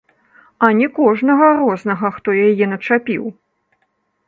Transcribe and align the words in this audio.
А 0.67 0.69
не 0.79 0.87
кожнага 0.99 1.51
рознага, 1.59 2.09
хто 2.17 2.29
яе 2.49 2.65
начапіў! 2.75 3.23